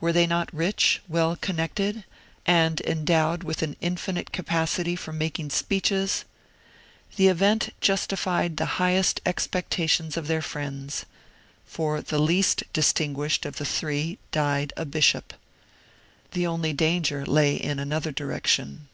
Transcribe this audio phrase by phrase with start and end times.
[0.00, 2.04] Were they not rich, well connected,
[2.46, 6.24] and endowed with an infinite capacity for making speeches?
[7.16, 11.04] The event justified the highest expectations of their friends;
[11.66, 15.34] for the least distinguished of the three died a bishop.
[16.30, 18.86] The only danger lay in another direction.